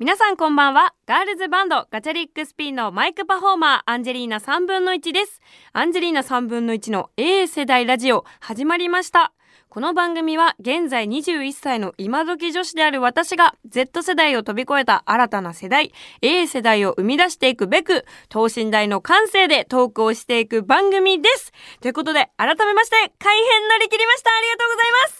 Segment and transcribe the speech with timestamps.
[0.00, 0.94] 皆さんこんばんは。
[1.04, 5.42] ガールズバンドガチャリックスピンのマイクパフォーマーアンジェリーナ3分の1です。
[5.74, 9.34] アンジェリーナ3分の1の A 世代ラジオ始まりました。
[9.68, 15.92] この番組は現在21歳の今時女子である私が Z 世代を飛び越えた新たな世代
[16.22, 21.52] A 世代を生み出していくべく等身大の感性でトークをしていく番組です。
[21.82, 24.30] ということで改めまして改編乗り切りました。
[24.30, 25.19] ありがとうございます。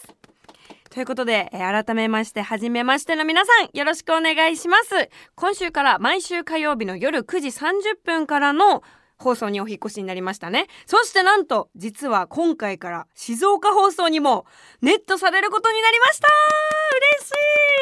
[0.93, 5.09] ということで、えー改めまして、はじめましての皆さん、よろしくお願いします。
[5.35, 8.83] 今週から毎週火曜日の夜9時30分からの
[9.17, 10.67] 放送にお引越しになりましたね。
[10.85, 14.45] そしてなんと、実は今回から静岡放送にも
[14.81, 16.27] ネットされることになりました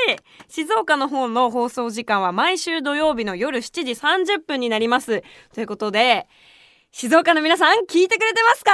[0.07, 5.23] 嬉しい静岡の方の放送時間は毎週土曜日の夜7時30分になります。
[5.55, 6.27] ということで、
[6.91, 8.71] 静岡の皆さん、聞いてくれてますか？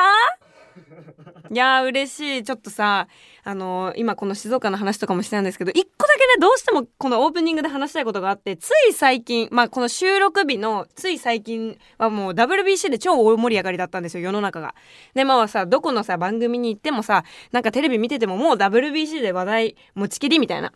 [1.52, 3.08] いや嬉しいちょっとさ
[3.44, 14.76] あのー今この静岡の話とかもしてたんですけど一個だけねどうしてもこのオープニングで話したいことがあってつい最近まあこの収録日のつい最近はもう WBC で超大盛り上がりだったんですよ世の中が。
[15.14, 20.72] でまあさどこのさ番組に行ってもさなんかテレビ見ててももう WBC で話題持ちきりみたいな。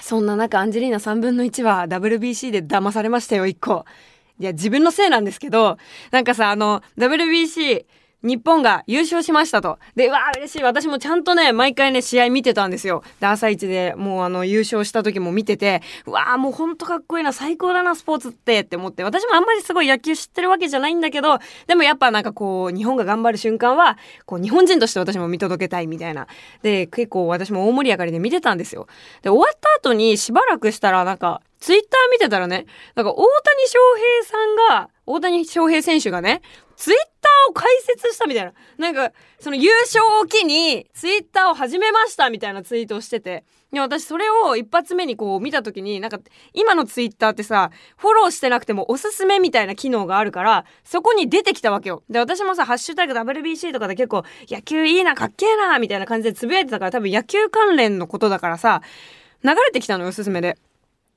[0.00, 3.84] そんな中アンジェリーナ3分の1は WBC で騙されましたよ1個。
[4.38, 5.76] いや自分のせいなんですけど
[6.10, 7.84] なんかさあの WBC
[8.22, 9.78] 日本が優勝しましたと。
[9.96, 10.62] で、わあ嬉しい。
[10.62, 13.02] 私もちゃんとね、毎回ね、試合見てたんですよ。
[13.18, 19.04] で、朝一でもうあの、優勝した時も見てて、うわあもうほんとかっこいいな、最高だな、スポーツってって思って。
[19.04, 23.96] 私もあんまりすごい野球知ってるわけじゃないんだけど、でもやっぱなんかこう、日本が頑張る瞬間は、
[24.26, 26.26] こう、日本人として私も見届けたいみたいな。
[26.62, 28.86] で、結構私も大盛り上がりで見てたんですよ。
[29.22, 33.26] で、終わった後にしばらくしたらなんか、ツイッター見てたらね、なんか大谷
[33.66, 36.40] 翔平さんが、大谷翔平選手がね、
[36.76, 38.52] ツイッターを開設したみたいな。
[38.78, 43.44] なんか、その優勝を機に、ツイッターを始めましたみたいなツイートをしてて。
[43.72, 46.18] で、私それを一発目にこう見た時に、なんか、
[46.52, 52.02] 今のツイッターってさ、フォローしてなくてもおすすめみたいな機能があるから、そこに出てきたわけよ。
[52.10, 58.82] で、私もさ、ハッシュタグ WBC とかで結構、野球いいな、かっけえな、みたいな感じでつぶやいてたから、多分野球関連のことだからさ、
[59.44, 60.58] 流れてきたのよ、おすすめで。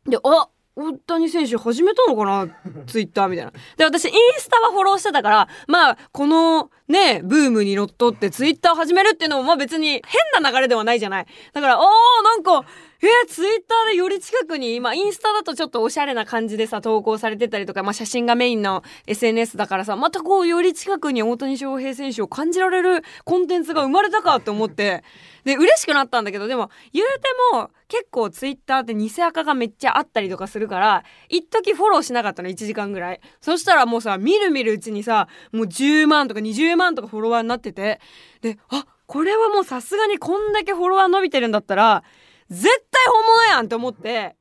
[0.05, 2.47] で、あ大谷選手始めたのかな？
[2.87, 3.51] ツイッターみたいな。
[3.77, 10.01] で、私インスタはフォローしてたから、まあ、このね、ブームにのっとってツイッター始めるっていうのも、まあ別に
[10.33, 11.27] 変な流れではないじゃない。
[11.53, 11.85] だから、おー、
[12.23, 12.65] なんか、
[13.01, 25.03] えー、ツイッターでより近くに、まあインスタだとちょっとおしゃれな感じでさ、投稿されてたりとか、まあ写真がメインの SNS だからさ、またこうより近くに大谷翔平選手を感じられるコンテンツが生まれたかって思って、
[25.43, 27.21] で、嬉しくなったんだけど、でも、言うて
[27.53, 33.21] も、結構ツイッターって偽アカがめっちゃあったりとかするから、一時フォローしなかったの、1時間ぐらい。
[33.39, 38.01] そしたらもうさ、みるみるうちにさ、もう10万とか20万とかフォロワーになってて、
[38.41, 42.03] で、あ、これはもうさすがにこんだけフォロワー伸びてるんだったら、
[42.49, 44.35] 絶対本物やんって思って、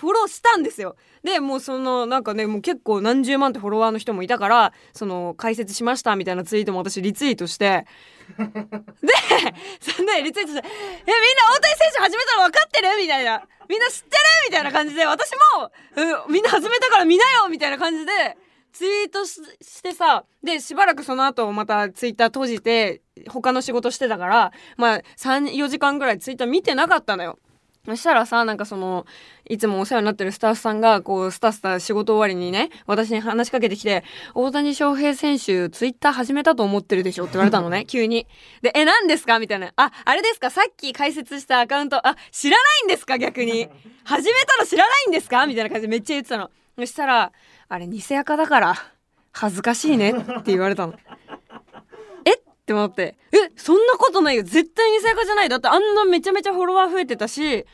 [0.00, 0.96] フォローしたんですよ。
[1.22, 7.84] で、もうその、なんかね、もう結構何十万ってフォロワーの人もいたから、その、解説しましたみたいなツイートも私リツイートして、
[8.38, 8.44] で、
[9.80, 10.62] そんで、リツイートして、え、みんな
[11.54, 11.69] 大谷選手
[12.10, 12.88] 始めたの分かってる？
[12.98, 13.42] みたいな。
[13.68, 14.10] みんな知ってる？
[14.48, 15.70] みたいな感じで、私も、
[16.26, 18.36] うん、みんな始めたから見なよみたいな感じで、
[18.72, 27.38] ツイートしてさ、で、しばらくその後またツイッター閉じて、他の仕事してたから、まあ、3、4時間ぐらいツイッター見てなかったのよ。
[27.86, 29.06] そしたらさ、なんかその、
[29.48, 34.04] いつもお世話になってるスタッフさんが、こう、スタスタ仕事終わりにね、私に話しかけてきて、
[34.34, 38.26] 大谷翔平選手、ツイッター始めたと思ってるでしょって言われたのね、急に。
[38.60, 39.38] で、え、何ですか？
[39.38, 39.72] みたいな。
[39.76, 40.50] あ、あれですか？
[40.50, 43.16] さっき開設したアカウント、あ、知らないんですか？
[43.18, 43.68] 逆に。
[44.04, 45.46] 始めたの知らないんですか？
[45.46, 46.50] みたいな感じでめっちゃ言ってたの。
[46.78, 47.32] そしたら、
[47.68, 48.74] あれ、偽アカだから、
[49.32, 50.94] 恥ずかしいねって言われたの。
[52.70, 54.42] えって思って、え、そんなことないよ。
[54.42, 55.48] 絶対偽アカじゃない。
[55.48, 57.66] だってあんなめちゃめちゃフォロワー増えてたし、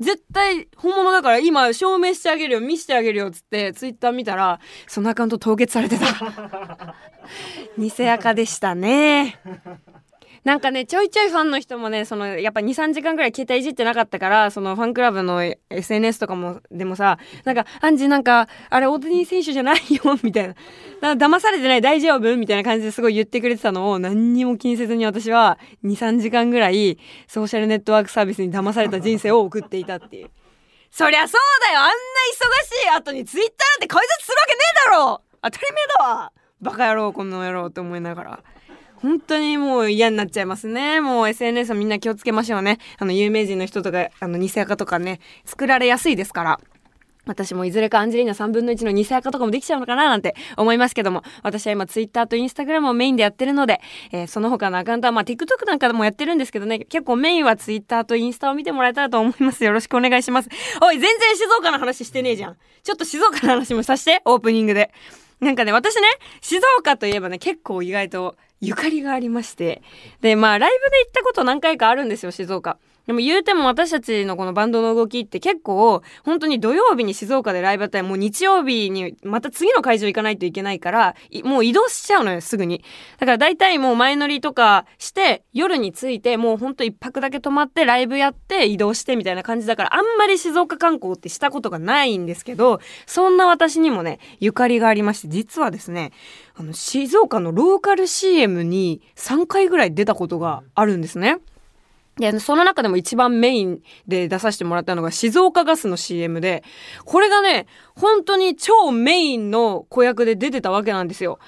[0.00, 4.58] 絶対本物だから今証明してあげるよ見してあげるよっつってツイッター見たら
[4.88, 6.96] そのアカウント凍結されてた
[7.78, 9.38] 偽アカでしたね
[10.44, 20.54] なんかねちょいちょいファンの人もねそのやっぱ23時間ぐらい携帯いじってなかったからそのファンクラブの SNS とかもでもさなんか「アンジーなんかあれ大谷選手じゃないよ」 みたいな
[21.14, 26.98] 「な騙されてない大丈夫?」みたいな感じですごい言ってくれてたのを何にも気にせずに私は23時間ぐらい
[27.28, 30.30] ソーシャルネットワークサービスに騙された人生を送っていたっていう。
[30.90, 31.94] そりゃそうだよあんな忙
[32.66, 38.40] しい後にツイッターなんて解説するわけねえだろ当たり前だわバカ野郎この野郎って思いながら。
[39.02, 41.00] 本当にもう嫌になっちゃいますね。
[41.00, 42.78] もう SNS はみんな気をつけましょうね。
[42.98, 46.60] あの、有名人の人とか、あの、偽アカとかね、作られやすいですから。
[47.24, 59.62] 私もいずれかアンジェリーナ3分の1の偽赤とかもできちゃうのかななんて思いますけども、私は今ツイッターとインスタグラムをメインでやってるので、えー、その他のアカウントはまあ TikTok なんかでもやってるんですけどね、結構メインはツイッターとインスタを見てもらえたらと思います。
[59.62, 60.48] よろしくお願いします。
[60.80, 62.56] おい、全然静岡の話してねえじゃん。
[62.82, 64.92] ちょっと静岡の話もさして、オープニングで。
[65.40, 66.02] なんかね、私ね、
[66.40, 69.82] 静岡といえばね、結構意外とゆかりがありまして。
[70.20, 72.78] で、まあ、ライブで行ったこと何回かあるんですよ、静岡。
[73.06, 82.84] でも言うても私たちのこのバンドの動きって結構本当に土曜日に静岡でライブやったらもう日曜日にまた次の会場行かないといけないからもう移動しちゃうのよすぐに
[83.18, 96.12] だから大体もう前乗りとかして夜に着いてもうほんと一泊だけ泊まってライブやって移動してみたいな感じだからあんまり静岡観光ってしたことがないんですけどそんな私にもねゆかりがありまして実はですね
[96.54, 101.38] あの静岡のローカル CM に3回ぐらい出たことがあるんですね。
[102.18, 106.62] で、その中でも一番メインで出させてもらったのが静岡ガスの CM で、
[107.04, 107.66] これがね、
[107.96, 111.38] 本当に超メインの子役で出てたわけなんですよ。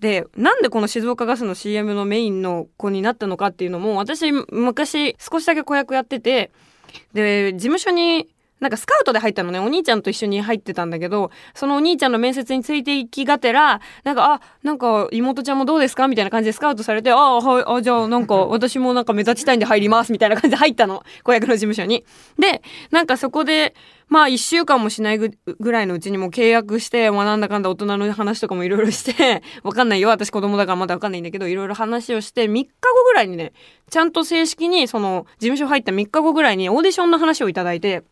[0.00, 6.50] で、なんでこの静岡ガスの CM のメインの子になったのかっていうのも、私昔少しだけ子役やってて、
[7.12, 8.28] で、事務所に
[8.60, 16.08] なんかスカウトで入ったのね、お兄ちゃんと一緒に入ってたんだけど、そのお兄ちゃんの面接についていきがてら、なんか、あ、なんか妹ちゃんもどうですか？
[16.08, 21.02] みたいな感じでスカウトされて、ああ、はい、あ、じゃあなんか 私もなんか目立ちたいんで入ります、みたいな感じで入ったの。
[21.24, 22.04] 子役の事務所に。
[22.38, 23.74] で、なんかそこで、
[24.08, 25.30] まあ一週間もしないぐ
[25.70, 30.08] らいのうちにも契約して、まあなんだかんだ大人の話とかもいろいろして、 わかんないよ。
[30.08, 32.68] 私子供だからまだわかんないんだけど、いろいろ話をして、3日後
[33.04, 33.52] ぐらいにね、
[33.88, 38.02] ちゃんと正式にその事務所入った3日後ぐらいにオーディションの話をいただいて、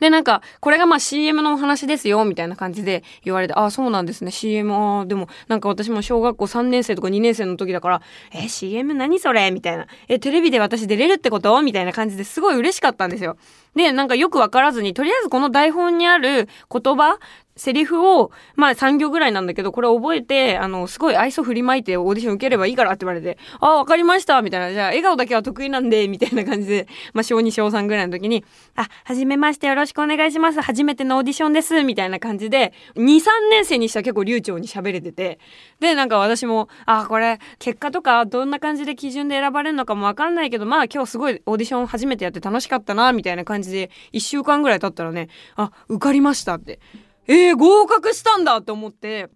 [0.00, 8.02] で、なんか、これがまあ CM のお話ですよ、みたいな感じで言われて、ああ、そうなんですね、CM、ああ、でも、なんか私も小学校3年生とか2年生の時だから、
[8.32, 9.50] え、CM 何それ？
[9.50, 9.86] みたいな。
[10.08, 11.60] え、テレビで私出れるってこと？
[11.62, 13.36] みたいな感じですごい嬉しかったんですよ。
[13.74, 17.18] で、なんかよくわからずに、とりあえずこの台本にある言葉
[17.60, 24.72] セリフを、まあ3行ぐらいなんだけど、これ覚えて、あの、すごい愛想振りまいてオーディション受ければいいからって言われて、ああ、わかりましたみたいな。
[24.72, 28.44] じゃあ、笑顔だけは得意なんで、みたいな感じで、まあ小2小3ぐらいの時に、
[28.76, 30.60] あ、はじめましてよろしくお願いします。
[30.62, 31.84] 初めてのオーディションです。
[31.84, 35.38] みたいな感じで、2、3年生にしたら結構流暢に喋れてて、
[35.80, 46.80] で、なんか私も、あ、これ、結果とかどんな感じで基準で選ばれるのかもわかんないけど、まあ今日すごいオーディション初めてやって楽しかったな、みたいな感じ感じで、1週間ぐらい経ったらね、あ、受かりましたって。
[47.30, 49.28] えー、合格したんだって思って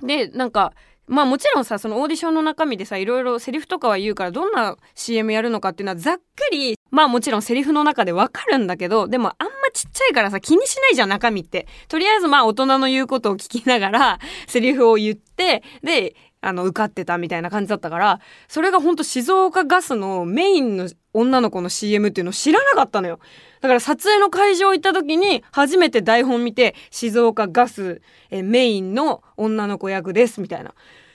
[0.00, 0.72] でなんか
[1.08, 6.22] まあもちろんさそのオーディションの中身でさいろいろセリフとかは言うからどんな CM やるのかっていうのはざっく
[6.52, 16.14] りまあもちろんセリフの中でわかるんだけどでもあんまちっちゃいからさ気にしないじゃん中身ってとりあえずまあ大人の言うことを聞きながらセリフを言ってで
[16.46, 23.18] あの受かってたみたいな感じだったからそれがほんと静岡ガスのメインの女の子の CM っていうのを知らなかったのよ。
[23.60, 28.00] だから撮影の会場行った時に初めて台本見て静岡ガス
[28.30, 30.74] えメインの女の子役ですみたいな。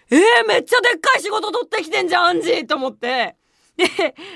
[0.09, 3.35] えー、めっちゃでっかい仕事取ってきてんじゃんアンジーと思って。
[3.77, 3.87] で、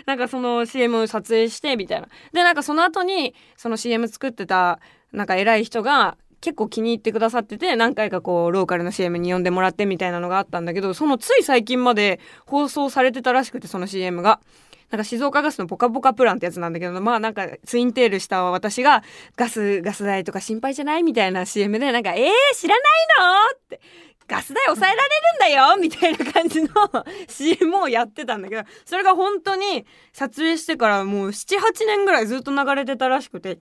[0.05, 2.07] なんかその CM を撮影してみたいな。
[2.31, 4.79] で、なんかその後にその CM 作ってた
[5.11, 14.39] なんか偉い人が結構気に入ってくださってて何回かこうローカルの CM に呼んでもらってみたいなのがあったんだけどそのつい最近まで放送されてたらしくてその CM が。
[14.91, 19.03] なんか静岡ガスのポカポカプランってやつなんだけど、まあなんかツインテールした私が
[19.35, 22.83] ガス、ガス代とか心配じゃないみたいな CM でなんか、えー、知らない
[23.17, 23.81] のって。
[24.27, 26.69] ガス代抑えられるんだよみたいな感じの
[27.27, 33.57] CM をやってたんだけど、それが本当に撮影してからもう7、8年ぐらいずっと流れてたらしくて。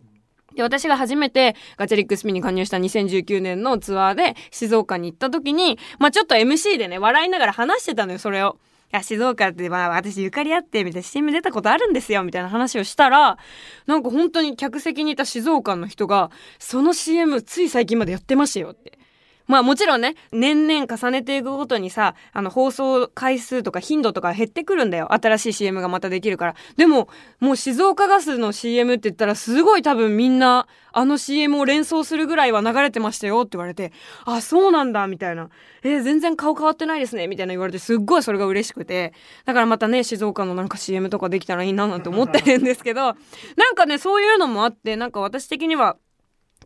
[0.55, 8.59] で、私が初めてガチャリックスピンに加入した2019年のツアーで静岡に行った時に、まあちょっと MC でね、笑いながら話してたのよ、それを。
[8.93, 13.39] いや、静岡ってまあ私ゆかりあってみたいな CM 出たことあるんですよみたいな話をしたら、
[13.87, 18.99] なんか本当に客席にいた静岡の人が、その CM つい最近までやってましたよって。
[19.47, 25.13] まあもちろんね、年々重ねていくごとにさ、あの放送回数とか頻度とか減ってくるんだよ。
[25.13, 26.55] 新しい CM がまたできるから。
[26.77, 27.09] でも、
[27.41, 33.93] もう静岡ガスの CM って言ったらすごい多分みんな、あの CM を連想するぐらいは流れてましたよって言われて、
[34.25, 35.51] あ、そうなんだ、みたいな。
[35.83, 39.13] えー、全然顔変わってないですね、みたいな言われて、すっごいそれが嬉しくて。
[39.45, 43.15] だからまたね、静岡のなんか CM とかできたらいいななんて思ってるんですけど、なん
[43.75, 45.97] かね、そういうのもあって、なんか私的には、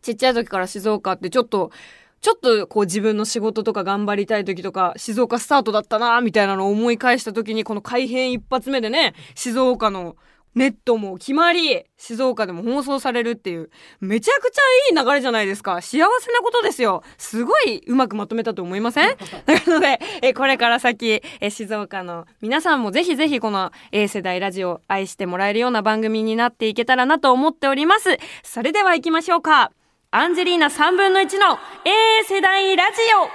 [0.03, 1.73] ちっちゃい時から静岡ってちょっと、
[2.21, 10.17] ちょっとこう自分の仕事とか頑張りたい時とか静岡スタートだったなみたいなのを思い返した時にこの改編一発目でね静岡の
[10.55, 13.71] ネットも決まり静岡でも放送されるっていう
[14.01, 15.81] めちゃくちゃいい流れじゃないですか。
[15.81, 17.05] 幸せなことですよ。
[17.17, 19.11] すごいうまくまとめたと思いません？
[19.47, 28.17] なのでえこれから先え静岡の皆さんもぜひぜひこの A 世代ラジオを愛してもらえるような番組になっていけたらなと思っております。
[28.43, 29.71] それでは行きましょうか
[30.11, 33.29] アンジェリーナ3分の1の A 世代ラジオ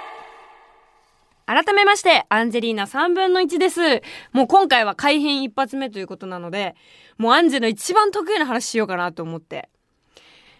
[1.46, 4.02] 改めまして、アンジェリーナ3分の1です。
[4.32, 6.74] もう今回は改編一発目ということなので、
[7.16, 9.68] もうアンジェの一番得意な話しようかなと思って、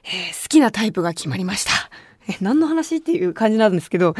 [0.04, 1.72] えー、好きなタイプが決まりました。
[2.28, 4.14] え、何の話っていう感じなんですけど、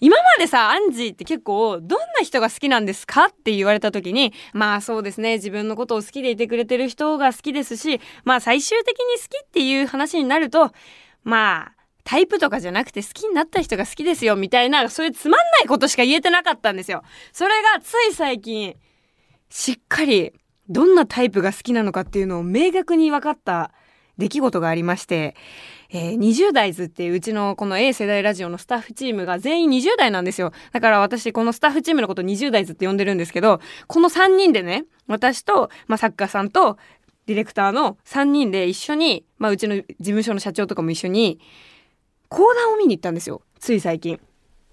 [0.00, 10.72] 今までさ、アンジーって結構、どんな人が好きなんですかって言われた時に、まあそうですね、自分のことを好きでいてくれてる人が好きですし、まあ最終的に好きっていう話になると、
[11.26, 11.72] まあ、
[12.04, 17.02] タイプとかじゃなくて好きになった人が好きですよみたいな、そういうつまんないことしか言えてなかったんですよ。
[17.32, 18.76] それがつい最近、
[19.50, 20.32] しっかり
[20.68, 23.72] どんなタイプが好きなのかっていうのを明確に分かった
[24.18, 25.34] 出来事がありまして、
[25.90, 30.52] えー、20代図っていううちのこの A 世代ラジオのスタッフチームが全員20代なんですよ。
[30.72, 36.78] だから私このスタッフチームのこと20代図って呼んでるんですけど、この3人でね、私と、まあ、作家さんと
[37.26, 41.40] ディレクターの3人で一緒に、まあ、うちの事務所の社長とかも一緒に
[42.28, 44.20] 講談を見に行ったんですよつい最近。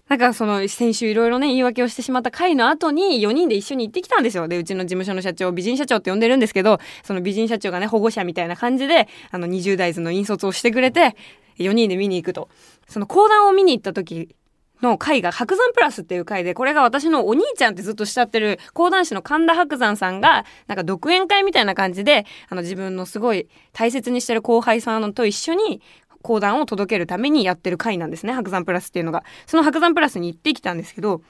[0.09, 4.47] なんかその先週いろいろね言い訳をしてしまった回の後に4人で一緒に行ってきたんですよ。
[4.47, 11.15] でうちの事務所の社長美人社長って呼んでるんですけどその美人社長がね保護者みたいな感じであの20代図の引率をしてくれて
[11.57, 12.49] 4人で見に行くと。
[12.87, 14.35] その講談を見に行った時
[14.83, 25.81] の回が白山プラスっていう回で、これが私のお兄ちゃんってずっとしちゃってる講談師の神田白山さんが、なんか独演会みたいな感じで、あの自分のすごい大切にしてる後輩さんと一緒に
[26.21, 29.23] 講談を届けるためにやってる回なんですね、白山プラスっていうのが。
[29.47, 31.21] その白山プラスに行ってきたんですけど、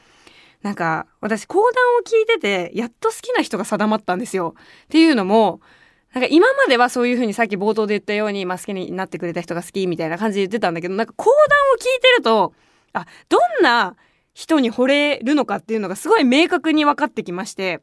[0.64, 4.56] なんか私講談を聞いてて、やっと好きな人が定まったんですよ。
[4.86, 5.62] っていうのも、
[6.14, 12.54] なんか今まではそういうふうにさっき冒頭で言ったように、まあ、好きになってくれた人が好きみたいな感じで言ってたんだけど、なんか講談を聞いてると、
[12.94, 13.96] あどんな
[14.34, 17.82] 人に惚れるのかっていうのがすごい明確に分かってきまして。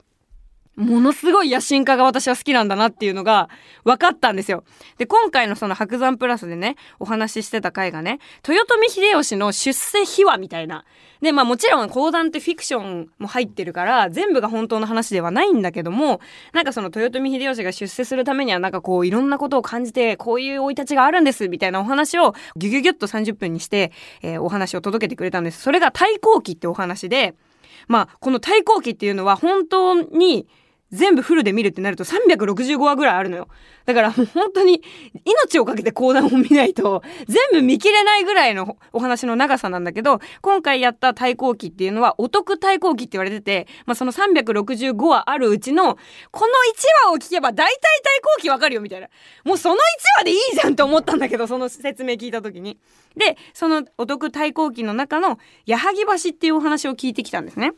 [0.80, 3.50] ものすごい野心家が私は好きなんだなっていうのが
[3.84, 4.64] 分かったんですよ。
[4.96, 8.18] で、今回のその白山プラスでね、お話ししてた回がね、
[8.48, 10.84] 豊臣秀吉の出世秘話みたいな。
[11.20, 16.20] で、まあもちろん講談ってフィクションも入ってるから、全部が本当の話ではないんだけども、
[16.54, 25.60] なんかその豊臣秀吉が出世するためにはなんかこういろんなことを感じて、こういう生い立ちがあるんですみたいなお話をギュギュギュッと30分にして、えー、お話を届けてくれたんです。
[25.60, 27.34] それが太閤記ってお話で、
[27.86, 30.46] まあこの太閤記っていうのは本当に
[30.92, 33.48] 全部フルで見るってなると365話ぐらいあるのよ。
[33.86, 34.82] だからもう本当に
[35.24, 45.96] 命をかけて講談を見ないと全部見切れないぐらいのお話の長さなんだけど、今回やった対抗期っていうのはお得対抗期って言われてて、まあその365話あるうちの
[46.30, 46.52] この
[47.06, 49.08] 1話を聞けば大体対抗期わかるよみたいな。
[49.44, 49.78] もうその1
[50.18, 52.78] 話でいいじゃんと思ったんだけど、その説明聞いた時に。
[53.16, 57.72] で、そのお得対抗期の中の矢作橋っていうお話を聞いてきたんですね。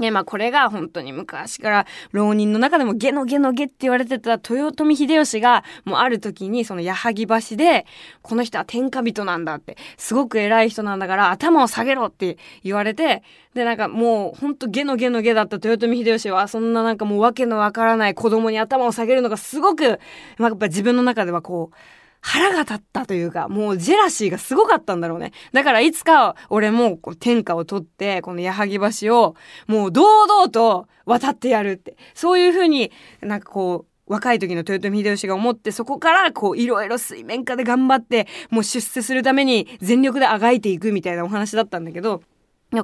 [0.00, 7.86] ね、まあこれが本当に昔から浪人の中でもゲノゲノゲって言われてた豊臣秀吉がもうある時にその矢作橋で
[8.22, 13.22] この人は天下人なんだってすごく偉い人なんだから頭を下げろって言われて
[13.54, 20.00] でなんかもうほんとゲノゲノゲだった豊臣秀吉はそんななんかもう訳のわからない子供に頭を下げるのがすごく、
[20.38, 21.76] まあ、やっぱ自分の中ではこう
[22.20, 25.32] 腹が立ったというか、もうジェラシーがすごかったんだろうね。
[25.52, 29.36] だからいつか俺も天下を取って、この矢作橋を
[29.66, 31.96] もう堂々と渡ってやるって。
[32.14, 42.20] そういうふうになんかこう、若い時の豊臣秀吉が思ってそこからこういろいろ水面下で頑張ってもう出世するために全力であがいていくみたいなお話だったんだけど、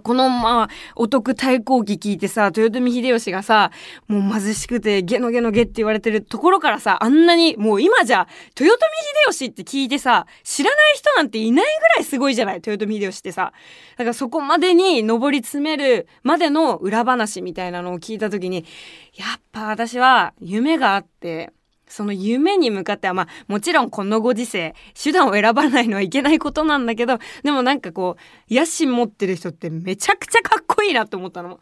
[0.03, 3.71] この、まあ、お得対抗期聞いてさ、豊臣秀吉がさ、
[4.09, 8.27] もう貧しくてゲノゲノゲって言われてるところからさ、あんなに、もう今じゃ、
[8.59, 13.53] 豊臣秀吉って聞いてさ、知らない人なんていないぐらいすごいじゃない豊臣秀吉ってさ。
[13.97, 18.65] だからそこまでに上り詰めるまでの裏話みたいなのを聞いた時に、
[19.15, 21.53] やっぱ私は夢があって、
[21.89, 28.17] その夢に向かっては、まあ、もちろんこのご時世、手段を選ばないのはいけないことなんだけど、でもなんかこ
[28.51, 31.61] う、野心持ってる人ってめちゃくちゃかっこいいなって思ったの。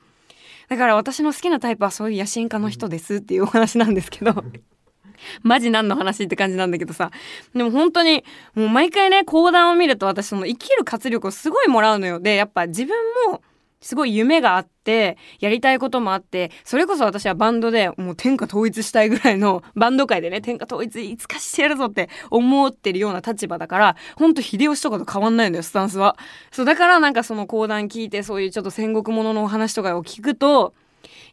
[0.69, 4.45] だから私の好きなタイプはそういう野心家の人ですっていうお話なんですけど。
[5.43, 7.11] マジ何の話って感じなんだけどさ。
[7.55, 12.21] でも本当に、もう毎回ね、講談を見ると私その生きる活力をすごいもらうのよ。
[12.21, 12.97] で、やっぱ自分
[13.31, 13.43] も、
[13.85, 26.17] すごい夢があって、やりたいこともあって、それこそ私はバンドでもう天下統一したいぐらいの、 バンド界でね、天下統一いつかしてやるぞって思ってるような立場だから、ほんと秀吉とかと変わんないのよ、スタンスは。
[26.51, 30.73] そう、だからなんかその講談聞いて、そういうちょっと戦国もののお話とかを聞くと、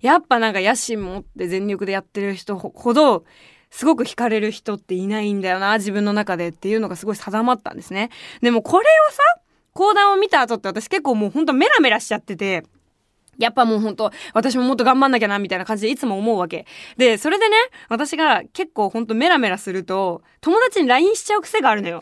[0.01, 3.23] やっぱなんか野心持って全力でやってる人ほど、
[3.69, 8.09] すごく惹かれる人っていないんだよな、自分の中でっていうのがすごい定まったんですね。
[8.41, 9.40] でもこれをさ、
[9.73, 12.63] 講談を見た後って私結構もうほんとメラメラしちゃってて、
[13.37, 16.65] やっぱもうほんと、私ももっと頑張んなきゃな、みたいな感じでいつも思うわけ。
[16.97, 17.55] で、それでね、
[17.89, 22.01] 私が結構ほんとメラメラすると、友達に LINE しちゃう癖があるのよ。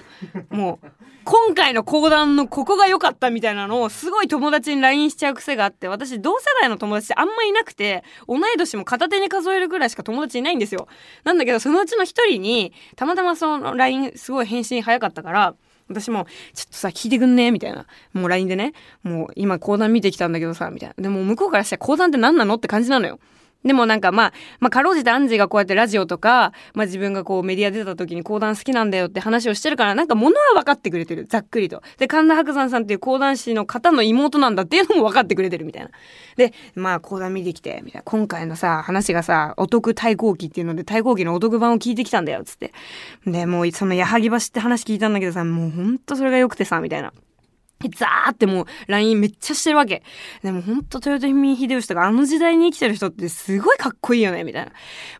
[0.50, 0.88] もう。
[1.26, 10.88] 今回の講談のここが良かったみたいなのをすごい友達に LINE しちゃう癖があって私同世代の友達ってあんまいなくて同い年も片手に数えるぐらいしか友達いないんですよ
[11.26, 15.56] なんだけどそのうちの一人にたまたまその LINE すごい返信早かったから
[15.90, 17.86] 私も、ちょっとさ、聞いてくんねみたいな。
[18.14, 21.02] もう LINE でね、もう今講談見てきたんだけどさ、みたいな。
[21.02, 22.56] でも向こうからしたら講談って何なの？
[22.56, 23.20] って感じなのよ。
[23.64, 31.26] でもなんかまあ、まあ、かろうじてアンジーがこうやってラジオとか、まあ自分がこうメディア出た時に講談好きなんだよって話をしてるから、なんか物は分かってくれてる。
[31.26, 31.84] ざっくりと。
[31.98, 35.90] で、神田伯山さんっていう講談師の方の妹なんだっていうのも分かってくれてるみたいな。
[36.38, 38.04] で、まあ講談見てきて、みたいな。
[38.04, 42.72] 今回のさ、話がさ、お得対抗期っていうので、対抗期のお得版を聞いてきたんだよ、つって。
[43.28, 47.12] で、もうその矢作橋って話聞いたんだけどさ、もうほんとそれが良くてさ、みたいな。
[47.88, 50.04] ザーってもう LINE めっちゃしてるわけ。
[50.44, 54.72] でもほんと豊臣秀吉とかあの時代に生きてる人ってすごいかっこいいよねみたいな。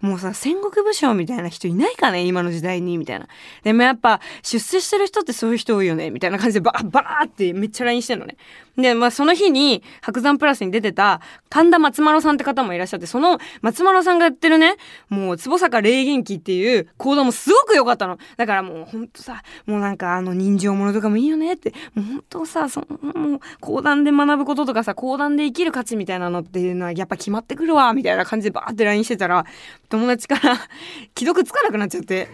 [0.02, 2.24] もうさ、戦国武将みたいな人いないかね？
[2.26, 3.28] 今の時代にみたいな。
[3.64, 6.10] でもやっぱ出世してる人ってそういう人多いよね？
[6.10, 8.36] みたいな感じでバーバーってめっちゃ LINE してんのね。
[8.82, 14.76] で、まあその日に白山プラスに出てた神田松丸さんって方もいらっしゃって、その松丸さんがやってるね、
[15.10, 18.18] もう坪坂霊元記っていう行動もすごく良かったの。
[18.38, 29.46] だからもうほんとさ、もうなんかあの人情ものとかもいいよねって、もうほんとさそのもう講談で学ぶこととかさ講談で生きる価値みたいなのっていうのはやっぱ決まってくるわみたいな感じでバーって LINE してたら
[29.90, 30.56] 友達から
[31.18, 32.28] 既読つかなくなっちゃって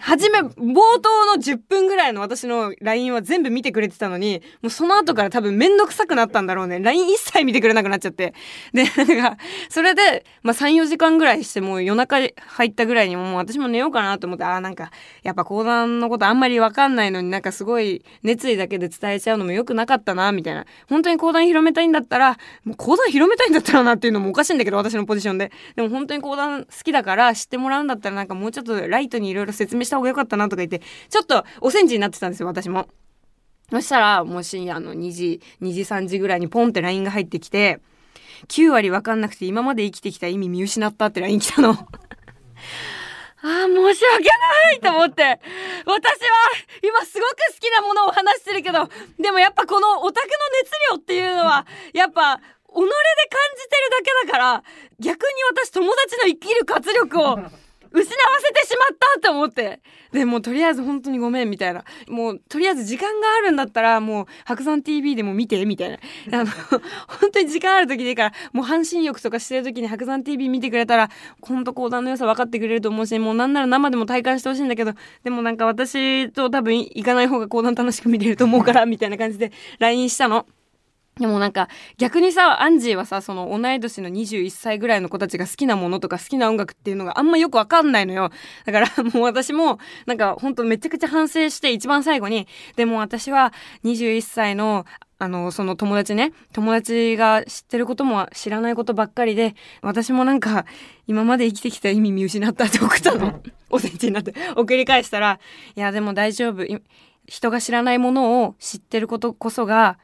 [0.00, 6.80] 初め、冒頭の10分ぐらいの私の LINE は全部見てくれてたのに、もうその後から多分めんどくさくなったんだろうね。
[6.80, 8.34] LINE 一切見てくれなくなっちゃって。
[8.72, 14.90] で、なんか、それで、まあ3、4時間ぐらいしてもう夜中入ったぐらいにもう私も寝ようかなと思って、ああ、なんか、
[15.22, 20.64] やっぱ講談のことあんまりわかんないのになんかすごい熱意だけで伝えちゃうのも良くなかったな、みたいな。
[20.88, 25.52] 本当に講談広めたいんだったら、もう講談広めたいんだったらなっていうのもおかしいんだけど、私のポジションで。
[25.76, 32.88] でも本当に講談好きだから知ってもらうんだったらなんかもうちょっとライトにいろいろ説明した方が良かったなとか言って、ちょっとおセンチになってたんですよ、私も。
[33.70, 37.80] そしたら、もう深夜の2時、2時3時ぐらいにポンって LINE が入ってきて、
[38.46, 41.70] 9割わかんなくて今まで生きてきた意味見失ったって LINE 来たの。
[41.70, 41.76] あ
[43.42, 45.22] あ、申し訳ないと思って。
[45.22, 45.40] 私は
[46.82, 52.90] 今すごく好きなものを話してるけど、でもやっぱこのオタクの熱量っていうのは、やっぱ、己で感
[53.56, 54.64] じてるだけだから、
[54.98, 57.38] 逆に私友達の生きる活力を
[57.92, 58.06] 失わ
[58.40, 59.80] せてしまったと思って。
[60.12, 61.84] で、もうとりあえず本当にごめんみたいな。
[62.08, 65.98] もうとりあえず時間があるんだったらもう白山 TV でも見てみたいな。
[66.40, 66.50] あの、
[67.20, 74.92] 本当に時間ある時でいいから、もう半身浴とかしてる時に白山 TV 見てくれたら、ほんと講談の良さ分かってくれると思うし、もうなんなら生でも体感してほしいんだけど、
[75.24, 80.46] でもなんか私と多分行かない方が講談楽しく見れると思うから、みたいな感じで LINE したの。
[81.18, 88.30] でもなんか逆にさアンジーはさその同い年の21歳ぐらいの子たちが好きなものとか好きな音楽っていうのがあんまよくわかんないのよ
[88.64, 93.52] だから もう私もなんかほんとめちゃくちゃ反省して一番最後にでも私は
[93.84, 94.86] 21歳の
[95.20, 100.64] あの、その友達ね、友達が知ってることも知らないことばっかりで、私もなんか、
[101.08, 103.42] 今まで生きてきた意味見失ったって送ったの。
[103.68, 104.32] おせちになって。
[104.54, 105.40] 送り返したら、
[105.74, 106.64] いや、でも大丈夫。
[107.26, 109.98] 人が知らないものを知ってることこそが、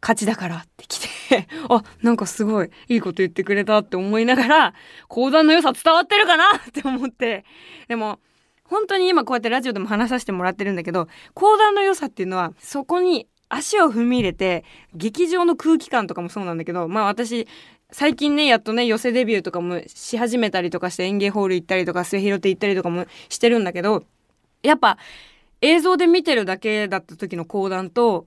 [0.00, 4.74] 勝ちだからって来て あなんかすごいいいこと言ってくれたって思いながら
[5.08, 7.44] 講談の良さ伝わってるかなって思って。
[7.88, 8.20] でも
[8.68, 17.46] 本当に今こうやってラジオでも話させてもらってるんだけど講談の良さっていうのはそこに足を踏み入れて劇場の空気感とかもそうなんだけどまあ私
[17.92, 24.02] 最近ねやっとね寄せデビューとかもし始めたりとかして演芸ホール行ったりとか末広手行ったりとかもしてるんだけど
[24.62, 24.98] やっぱ
[25.60, 28.26] 映像で見てるだけだった時の講談と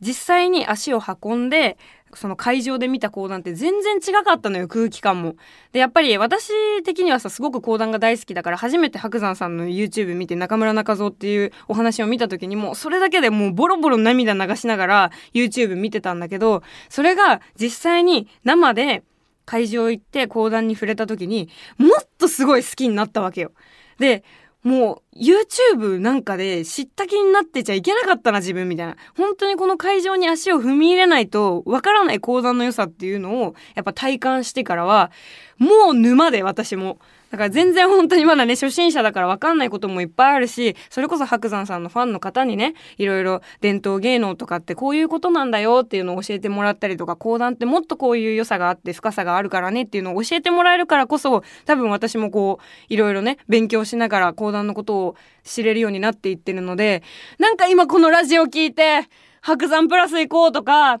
[0.00, 1.78] 実際に足を運んで
[2.14, 5.36] その会場で見た講談って全然違かったのよ空気感も。
[5.72, 6.50] でやっぱり私
[6.82, 19.02] 的にはさすごく講談が大好きだから初めて白山さんの YouTube 見て中村中蔵っていうお話を見た時にもうそれだけでもうボロボロ涙流しながら YouTube 見てたんだけどそれが実際に生で
[19.44, 23.52] 会場行って講談に触れた時にもっとすごい好きになったわけよ。
[23.98, 24.24] で
[24.62, 28.96] もう YouTube なんかで知った気になってちゃいけなかったな自分みたいな。
[29.16, 35.10] 本当にこの会場に足を踏み入れないとわからない講談の良さっていうのをやっぱ体感してからは
[35.58, 36.98] もう沼で私も。
[37.28, 55.05] だから全然本当にまだね、初心者だから分かんないこともいっぱいあるし、それこそ白山さんのファンの方にね、いろいろ伝統芸能とかってこういうことなんだよっていうのを教えてもらったりとか、講談ってもっとこういう良さがあって深さがあるからねっていうのを教えてもらえるからこそ、多分私もこう、いろいろね、勉強しながら講談のことを
[55.44, 57.02] 知れるようになっていってるので、
[57.38, 59.08] なんか今このラジオ聞いて、
[59.42, 61.00] 白山プラス行こうとか、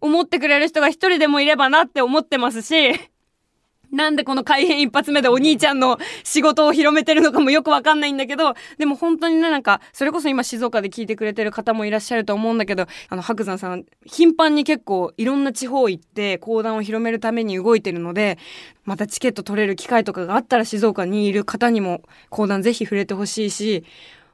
[0.00, 2.92] 思ってくれる人が一人でもいればなって思ってますし、
[3.92, 18.38] なんでこの改編一発目でお兄ちゃんの仕事を広めてるのかもよくわかんないんだけど、でも本当にね、なんか、それこそ今静岡で聞いてくれてる方もいらっしゃると思うんだけど、あの、白山さん、頻繁に結構いろんな地方行って講談を広めるために動いてるので、
[18.84, 23.84] またチケット取れる機会とかがあったら静岡にいる方にも講談ぜひ触れてほしいし、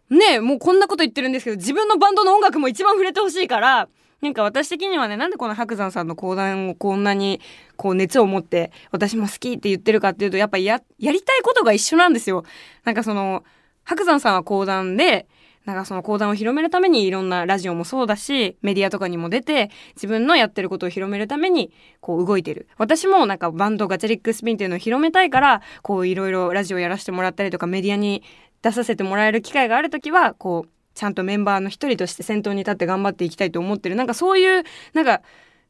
[0.08, 3.88] ねもうこんなこと言ってるんですけど、自分のバンドの音楽も一番触れてほしいから、
[4.20, 7.40] なんか私的にはね、なんでこの白山さんの講談をこんなに
[7.76, 12.44] こう熱を持って私も好きって言ってるかっていうと、やっぱや、やりたいことが一緒なんですよ。
[12.84, 13.44] なんかその、
[13.84, 15.28] 白山さんは講談で、
[15.64, 22.68] なんかその講談を広めるためにいろんなラジオもそうだし、メディアとかにも出て、自分のやってることを広めるために、こう動いてる。
[22.78, 28.22] 私もなんかバンドガチャリックスピンっていうのを広めたいから、こういろいろラジオやらせてもらったりとかメディアに
[28.62, 33.94] 出させてもらえる機会があるときは、こう、ちゃんとメンバーの一人として先頭に立って頑張っていきたいと思ってる。
[33.94, 35.22] なんかそういう、なんか、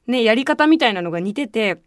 [0.06, 1.82] ね、やり方みたいなのが似てて、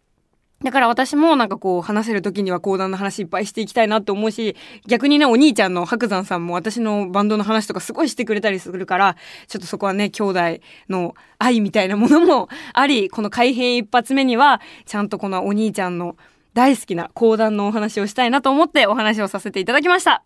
[0.64, 9.16] だから私もなんかこう話せる時には講談の話いっぱいしていきたいなって思うし、逆にね、お兄ちゃんの白山さんも私のバンドの話とかすごいしてくれたりするから、
[9.48, 10.40] ちょっとそこはね、兄弟
[10.88, 16.16] の愛みたいなものもあり、この改編一発目には、ちゃんとこのお兄ちゃんの
[16.54, 20.24] 大好きな講談のお話をしたいなと思ってお話をさせていただきました。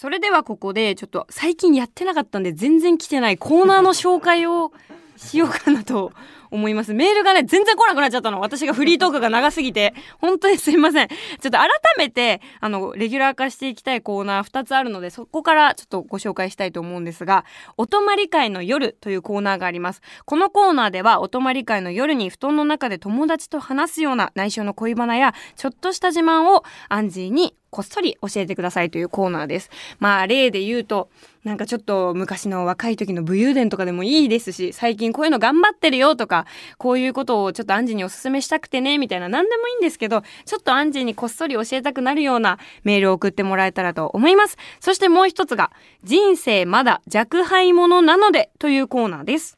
[0.00, 4.70] それではここでちょっと最近やってなかったんで全然来てないコーナーの紹介を
[5.16, 6.12] しようかなと
[6.52, 6.94] 思います。
[6.94, 8.38] メールがね、全然来なくなっちゃったの。
[8.38, 9.94] 私がフリートークが長すぎて。
[10.22, 11.08] 本当にすいません。
[11.08, 17.44] ちょっと改めて、あの、レギュラー化していきたいコーナー2つあるので、そこからちょっとご紹介したいと思うんですが、
[17.76, 20.00] お泊まり会の夜というコーナーがあります。
[20.26, 29.70] このコーナーでは、お泊まり会の夜に布団の中で友達と話すような内緒の恋バナや、ちょっとした自慢をアンジーにこっそり教えてくださいというコーナーです。
[29.98, 31.10] まあ例で言うと、
[31.44, 36.46] なんかちょっと昔の若い時の武勇伝とかでもいいですし、最近こういうの頑張ってるよとか、
[36.78, 44.56] こういうことをちょっとアンジにお勧めしたくてね、みたいな何でもいいんですけど、ちょっとアンジーにこっそり教えたくなるようなメールを送ってもらえたらと思います。
[44.80, 45.70] そしてもう一つが、
[46.04, 49.57] 人生まだ若輩者なのでというコーナーです。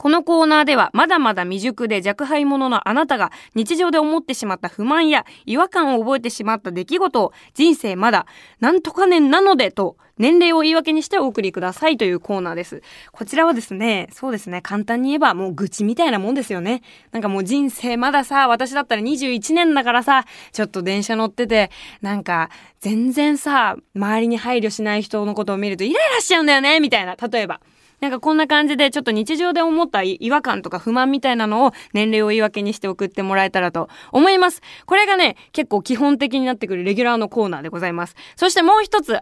[0.00, 8.24] このコーナーではまだまだ未熟で若輩者のあなたが日常で思ってしまった不満や違和感を覚えてしまった出来事を人生まだ
[8.60, 12.82] なんとか年なのでと年齢を言い訳にしてお送りくださいというコーナーです。
[13.12, 16.82] こちらはですね、そうですね、簡単に言えばもう愚痴みたいなもんですよね。
[17.10, 21.70] なんかもう人生まださ、私だったら21年だからさ、ちょっと電車乗ってて、
[22.02, 27.60] なんか全然さ、周りに配慮しない人のことを見るとイライラしちゃうんだよね、みたいな、例えば。
[28.00, 34.62] なんかこんな感じでちょっと日常で思った違和感とか不満みたいなのを年齢を言い訳にして送ってもらえたらと思います。
[34.86, 38.16] これがね、結構基本的になってくるレギュラーのコーナーでございます。
[38.36, 39.18] そしてもう一つ、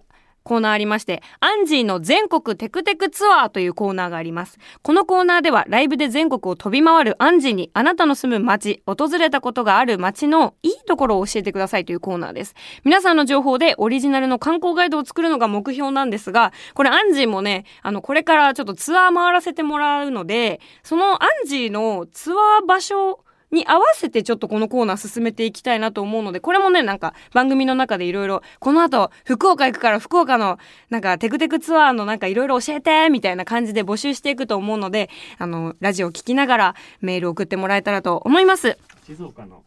[0.48, 4.58] コーナーありまして、アンジーの全国テクテクツアーというコーナーがあります。
[4.82, 12.54] このコーナーではライブで全国を飛び回るアンジーにあなたの住む街、訪れたことがある街のいいところを教えてくださいというコーナーです。
[12.82, 30.58] 皆さんの情報でオリジナルの観光ガイドを作るのが目標なんですが、これアンジーもね、あの、これからちょっとツアー回らせてもらうので、そのアンジーのツアー場所に合わせてちょっとこのコーナー進めていきたいなと思うので、これもね、なんか番組の中でいろいろ、この後、福岡行くから福岡の、
[30.90, 38.78] なんかテクテクツアーのなんかいろいろ教えて、みたいな感じで募集していくと思うので、あの、ラジオ聞きながらメール送ってもらえたらと思います。
[39.06, 39.62] 静岡の。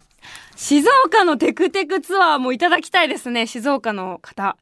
[0.55, 4.57] 静岡のテクテクツアーもいただきたいですね、静岡の方。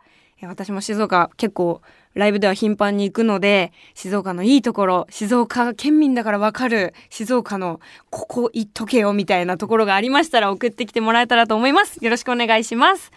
[0.48, 1.82] 私も静岡結構
[2.16, 12.04] ライブでは頻繁に行くので、静岡のいいところ、静岡県民だからわかる、静岡のここ行っとけよみたいなところがありましたら送ってきてもらえたらと思います。
[12.04, 13.12] よろしくお願いします。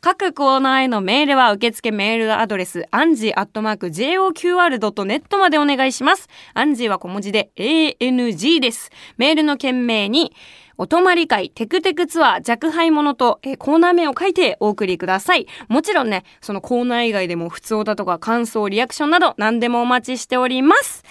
[0.00, 6.28] 各コーナーへのメールは受付メールアドレス、アンジーアットマーク JOQR.net までお願いします。
[6.54, 8.90] アンジーは小文字で ANG です。
[9.16, 10.32] メールの件名に、
[10.78, 15.46] お泊まり会テクテクツアー弱敗者と、えー、コーナー名を書いてお送りください。
[15.68, 21.04] もちろんね、そのコーナー以外でも普通だとか感想、リアクションなど何でもお待ちしております。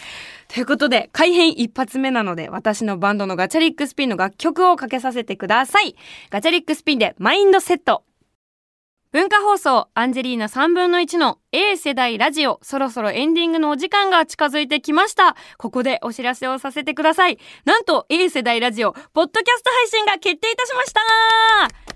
[0.48, 5.96] ということで、改編一発目なので、私のバンドのガチャリックスピンの楽曲をかけさせてください。
[6.30, 8.04] ガチャリックスピンでマインドセット。
[9.16, 15.38] 文化放送アンジェリーナ3分の1の A 世代ラジオそろそろエンディングのお時間が近づいてきました。
[15.58, 17.40] ここでお知らせをさせてください。
[17.64, 21.95] なんと A 世代ラジオポッドキャスト配信が決定いたしました。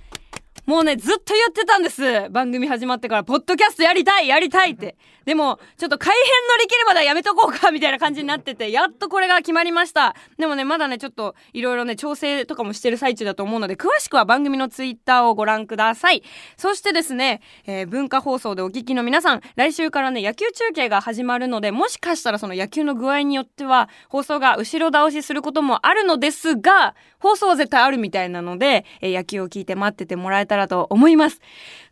[0.69, 2.29] もうね、ずっと言ってたんです。
[2.29, 4.97] 番組始まってから、ポッドキャストやりたいやりたいって。
[5.25, 10.15] でも、ちょっと改編乗り切るまではやめとこうか、みたいな感じになってて、やっとこれが決まりました。
[10.37, 16.23] でもね、まだね、ちょっと、いろいろね、調整とかもしてる最中だと思うので、詳しくは番組のツイッターをご覧ください。
[16.55, 31.39] そしてですね、えー、文化放送でお聞きの皆さん、来週からね、野球中継が始まるので、もしかしたらその野球の具合によっては、放送が後ろ倒しすることもあるのですが、放送は絶対あるみたいなので、えー、野球を聞いて待っててもらえたらと思います。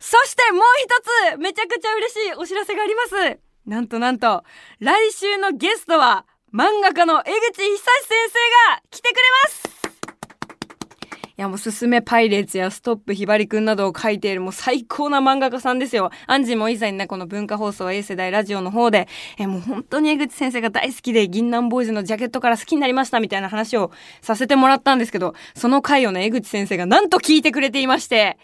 [0.00, 0.62] そしてもう
[1.32, 4.44] 一つめちゃくちゃ嬉しいお知らせがありますなんとなんと
[4.80, 7.84] 来週のゲストは漫画家の江口久志先
[8.68, 9.77] 生が来てくれます
[11.38, 16.10] いやもうすすめパイレーツやストップひばりくんなどを書いているもう最高な漫画家さんですよ。
[16.26, 19.06] アンジーも以前ね、この文化放送 A 世代ラジオの方で、
[19.38, 28.36] えもう本当に江口先生が大好きで銀南ボーイズのジャケットから好きになりましたみたいな話をさせてもらったんですけど、その回をね、江口先生がなんと聞いてくれていまして、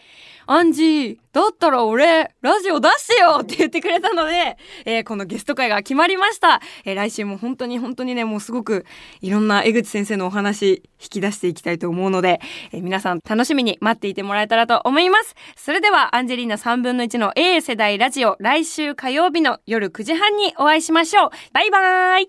[0.46, 6.60] アンジー、だったら俺、ラジオ出してよって言ってくれたので、えー、このゲスト会が決まりました。
[6.84, 8.86] えー、来週も本当に本当にね、もうすごく
[9.20, 15.34] いろんな江口先生のお話引き出していきたいと思うので、えー、皆さん楽しみに待っていてもらえたらと思います。
[15.56, 21.30] それでは、アンジェリーナ3分の1の A 世代ラジオ、来週火曜日の夜9時半にお会いしましょう。
[21.52, 22.22] バイバーイ